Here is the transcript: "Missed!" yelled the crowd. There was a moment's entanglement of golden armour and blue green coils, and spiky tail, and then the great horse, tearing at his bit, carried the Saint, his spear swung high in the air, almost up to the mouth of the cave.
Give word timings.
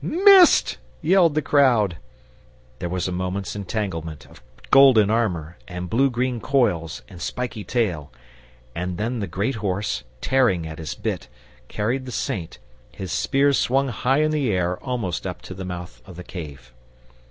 "Missed!" 0.03 0.79
yelled 1.03 1.35
the 1.35 1.43
crowd. 1.43 1.97
There 2.79 2.89
was 2.89 3.07
a 3.07 3.11
moment's 3.11 3.55
entanglement 3.55 4.25
of 4.25 4.41
golden 4.71 5.11
armour 5.11 5.59
and 5.67 5.91
blue 5.91 6.09
green 6.09 6.39
coils, 6.41 7.03
and 7.07 7.21
spiky 7.21 7.63
tail, 7.63 8.11
and 8.73 8.97
then 8.97 9.19
the 9.19 9.27
great 9.27 9.57
horse, 9.61 10.03
tearing 10.19 10.65
at 10.65 10.79
his 10.79 10.95
bit, 10.95 11.27
carried 11.67 12.07
the 12.07 12.11
Saint, 12.11 12.57
his 12.91 13.11
spear 13.11 13.53
swung 13.53 13.89
high 13.89 14.23
in 14.23 14.31
the 14.31 14.51
air, 14.51 14.79
almost 14.83 15.27
up 15.27 15.39
to 15.43 15.53
the 15.53 15.65
mouth 15.65 16.01
of 16.07 16.15
the 16.15 16.23
cave. 16.23 16.73